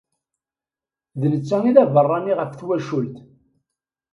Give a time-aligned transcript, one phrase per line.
[1.19, 3.15] D netta i d abeṛṛani ɣef twacult.